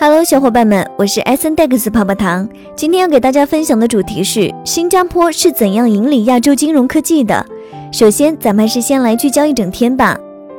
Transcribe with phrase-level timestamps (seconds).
[0.00, 2.48] Hello，小伙伴们，我是 S N Dex 泡泡糖。
[2.76, 7.44] 今天要给大家分享的主题是新加坡是怎样引领亚洲金融科技的。
[7.90, 10.16] 首先，咱们还是先来聚焦一整天吧。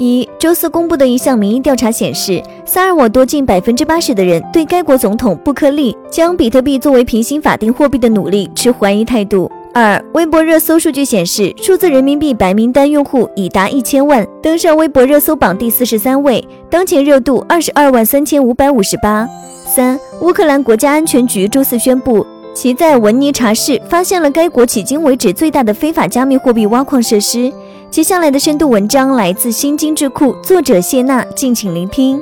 [0.00, 9.48] 一周四公布的一项民意调查显示，萨尔瓦多近百分之八十的人对该国总统布克利将比特币作为平行法定货币的努力持怀疑态度。
[9.72, 19.28] 二，微博热搜数据显示，数字人民币白名单用户已达一千万，登上微博热搜榜第四十三位，当前热度二十二万三千五百五十八。
[19.64, 27.52] 三，乌克兰国家安全局周四宣布，其在文尼察市发现了该国迄今为止最大的非法加密货币挖矿设施。
[27.90, 32.20] 接下来的深度文章来自新金智库，作者谢娜，敬请聆听。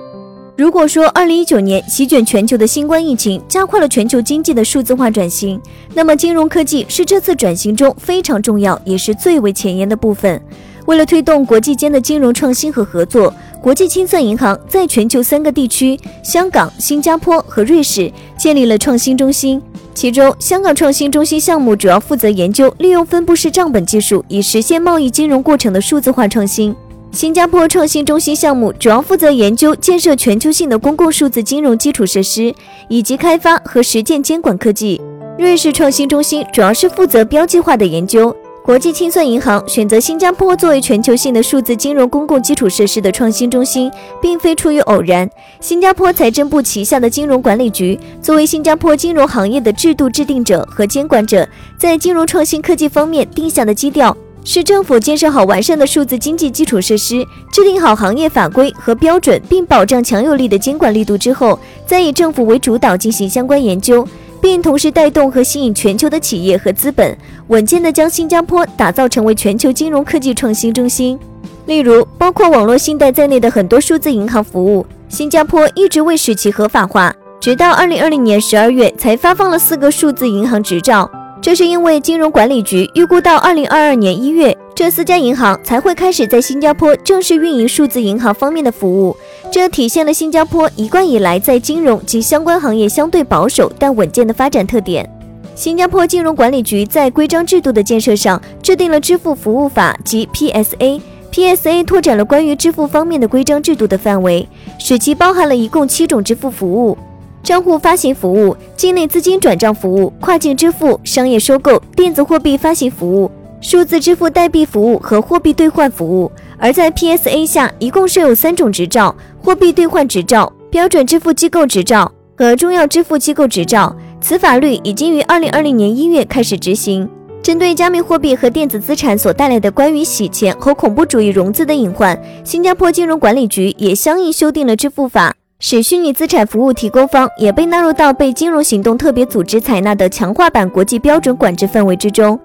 [0.58, 5.60] 如果说二零一九年席卷全球的新冠疫情加快了全球经济的数字化转型，
[5.94, 10.42] 那么金融科技是这次转型中非常重要也是最为前沿的部分。
[10.86, 13.32] 为了推动国际间的金融创新和合作，
[13.62, 19.62] 国际清算银行在全球三个地区——香港、新加坡和瑞士——建立了创新中心。
[19.94, 26.74] 其中，香港创新中心项目主要负责研究利用分布式账本技术，以实现贸易金融过程的数字化创新。
[27.10, 32.54] 新加坡创新中心项目主要负责研究建设全球性的公共数字金融基础设施，
[32.88, 35.00] 以及开发和实践监管科技。
[35.38, 38.34] 瑞士创新中心主要是负责标记化的研究。
[38.62, 45.28] 国际清算银行选择新加坡作为全球性的数字金融公共基础设施的创新中心，并非出于偶然。
[45.58, 51.48] 新加坡财政部旗下的金融管理局作为新加坡金融行业的制度制定者和监管者，
[51.78, 54.14] 在金融创新科技方面定下的基调。
[54.50, 64.08] 是政府建设好完善的数字经济基础设施，制定好行业法规和标准，并保障强有力的监管力度之后，再以政府为主导进行相关研究，
[64.40, 67.14] 并同时带动和吸引全球的企业和资本，
[67.48, 71.18] 稳健地将新加坡打造成为全球金融科技创新中心。
[71.66, 81.10] 例如，包括网络信贷在内的很多数字银行服务，新加坡一直未使其合法化，直到二零二零年十二月才发放了四个数字银行执照。
[81.48, 89.16] 这是因为金融管理局预估到二零二二年一月，这四家银行才会开始在新加坡正式运营数字银行方面的服务。
[89.50, 95.08] 这体现了新加坡一贯以来在金融及相关行业相对保守但稳健的发展特点。
[95.54, 104.46] 新加坡金融管理局在规章制度的建设上制定了支付服务法及 PSA，PSA 拓展了关于支付方面的规章制度的范围，
[104.78, 106.98] 使其包含了一共七种支付服务。
[107.42, 116.30] 账户发行服务、境内资金转账服务、跨境支付、商业收购、电子货币发行服务、数字支付代币服务和货币兑换服务。
[116.58, 123.96] 而在 PSA 下，一共设有三种执照：货币兑换执照、标准支付机构执照和重要支付机构执照。
[124.20, 127.08] 此法律已经于二零二零年一月开始执行。
[127.40, 135.37] 针对加密货币和电子资产所带来的关于洗钱和恐怖主义融资的隐患，新加坡金融管理局也相应修订了支付法。
[135.60, 142.38] 使虚拟资产服务提供方也被纳入到被金融行动特别组织采纳的强化版国际标准管制范围之中。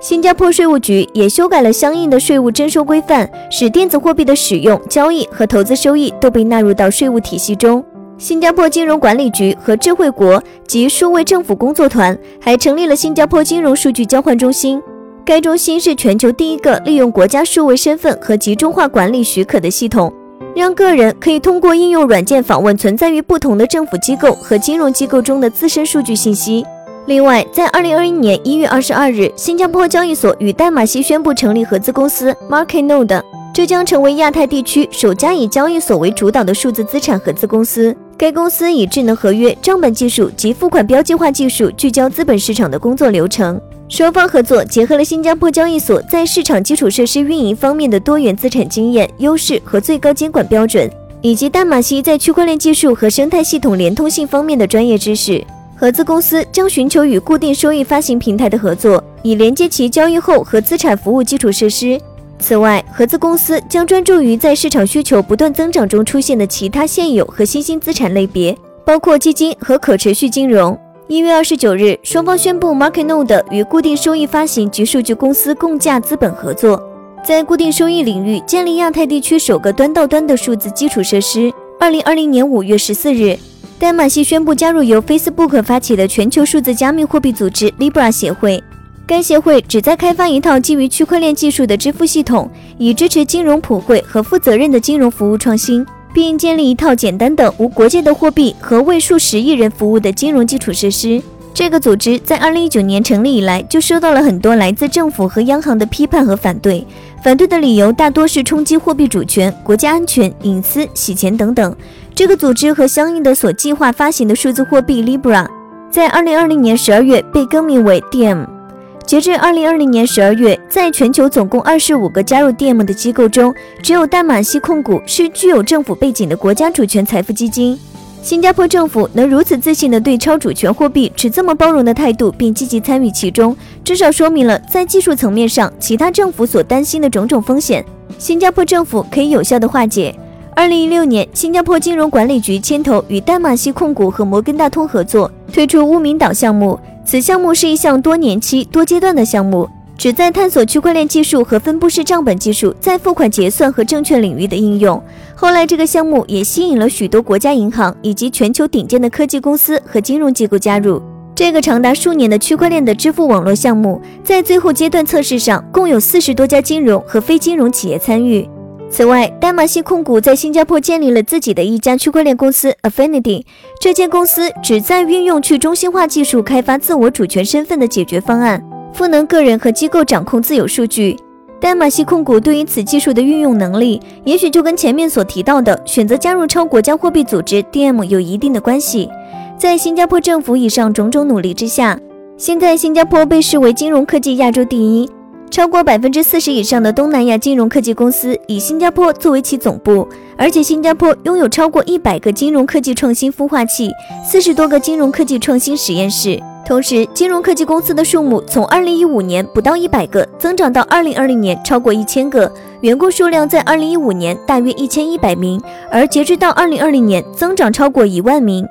[0.00, 7.84] 新加坡税务局也修改了相应的税务征收规范，使电子货币的使用、交易和投资收益都被纳入到税务体系中。
[8.16, 14.80] 新加坡金融管理局和智慧国及数位政府工作团还成立了新加坡金融数据交换中心，
[15.24, 20.10] 该中心是全球第一个利用国家数位身份和集中化管理许可的系统。
[20.54, 26.64] 让个人可以通过应用软件访问存在于不同的政府机构和金融机构中的自身数据信息。
[27.06, 33.22] 另外，在二零二一年一月二十二日，新加坡交易所与淡马锡宣布成立合资公司 MarketNode，
[33.54, 37.96] 这将成为亚太地区首家以交易所为主导的数字资产合资公司。
[38.16, 43.58] 该公司以智能合约、账本技术及付款标记化技术聚焦资本市场的工作流程。
[43.90, 50.88] 双方合作结合了新加坡交易所在市场基础设施运营方面的多元资产经验、优势和最高监管标准，
[51.20, 55.44] 以及淡马锡在区块链技术和生态系统连通性方面的专业知识。
[55.76, 62.00] 合资公司将寻求与固定收益发行平台的合作，以连接其交易后和资产服务基础设施。
[62.38, 70.78] 此外，合资公司将专注于在市场需求不断增长中出现的其他现有和新兴资产类别，包括基金和可持续金融。
[71.10, 76.80] 一月二十九日，双方宣布，MarketNode 与固定收益发行及数据公司共价资本合作，
[77.24, 81.52] 在固定收益领域建立亚太地区首个端到端的数字基础设施。
[81.80, 83.36] 二零二零年五月十四日，
[83.76, 88.62] 代马锡宣布加入由 Facebook 发起的全球数字加密货币组织 Libra 协会。
[89.04, 92.48] 该协会旨在开发一套基于区块链技术的支付系统，
[92.78, 95.84] 以支持金融普惠和负责任的金融服务创新。
[96.12, 101.22] 并建立一套简单的无国界的货币和为数十亿人服务的金融基础设施。
[101.52, 106.86] 这个组织在二零一九年成立以来，就收到了很多来自政府和央行的批判和反对。
[107.22, 111.76] 反对的理由大多是冲击货币主权、国家安全、隐私、洗钱等等。
[112.14, 115.46] 这个组织和相应的所计划发行的数字货币 Libra，
[115.90, 118.59] 在二零二零年十二月被更名为 DM。
[119.06, 123.52] 截至二零二零年十二月，在全球总共二十五个加入 DM 的机构中，
[123.82, 127.78] 只有淡马锡控股是具有政府背景的国家主权财富基金。
[128.22, 137.84] 新加坡政府能如此自信地对超主权货币持这么包容的态度，并积极参与其中，至少说明了在技术层面上，其他政府所担心的种种风险，
[138.18, 140.14] 新加坡政府可以有效地化解。
[140.54, 146.78] 二零一六年，新加坡金融管理局牵头与淡马锡控股和摩根大通合作，推出乌名岛项目。
[147.04, 149.68] 此项目是一项多年期、多阶段的项目。
[149.98, 154.98] 旨在探索区块链技术和分布式账本技术在付款结算和证券领域的应用。
[155.34, 161.02] 后来，这个项目也吸引了许多国家银行以及全球顶尖的科技公司和金融机构加入。
[161.34, 168.48] 这个长达数年的区块链的支付网络项目，在最后阶段测试上，共有四十多家金融和非金融企业参与。
[168.90, 173.44] 此外，丹马锡控股在新加坡建立了自己的一家区块链公司 Affinity。
[173.80, 178.60] 这间公司旨在运用去中心化技术开发自我主权身份的解决方案。
[178.92, 181.16] 赋能个人和机构掌控自有数据。
[181.60, 189.08] 丹马锡控股对于此技术的运用能力，也许就跟前面所提到的选择加入超国家货币组织 DM 有一定的关系。
[189.56, 191.96] 在新加坡政府以上种种努力之下，
[192.36, 195.08] 现在新加坡被视为金融科技亚洲第一，
[195.50, 203.90] 超过百分之四十以上的东南亚金融科技公司以新加坡作为其总部，而且新加坡拥有超过一百个金融科技创新孵化器，
[204.24, 206.40] 四十多个金融科技创新实验室。
[206.64, 212.50] 同时，金融科技公司的数目从二零一五年不到一百个增长到二零二零年超过一千个，
[212.82, 215.60] 员工数量在二零一五年大约一千一百名，
[215.90, 218.64] 而截至到二零二零年增长超过一万名。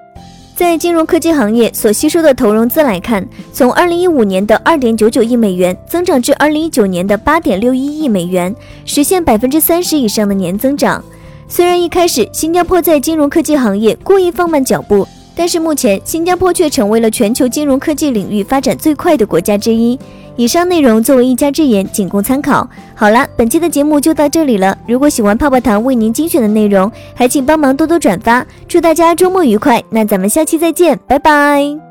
[0.59, 8.53] 在金融科技行业所吸收的投融资来看，从二零一五年的二点九九亿美元增长至二零一九年的八点六一亿美元，
[8.83, 11.01] 实现百分之三十以上的年增长。
[11.47, 15.07] 虽然一开始新加坡在金融科技行业故意放慢脚步。
[15.35, 19.97] 但是目前，新加坡却成为了全球金融科技领域发展最快的国家之一。
[20.35, 22.69] 以上内容作为一家之言，仅供参考。
[22.95, 24.77] 好了，本期的节目就到这里了。
[24.87, 28.45] 如果喜欢泡泡糖为您精选的内容，还请帮忙多多转发。
[28.67, 29.83] 祝大家周末愉快！
[29.89, 31.88] 那咱们下期再见，拜拜。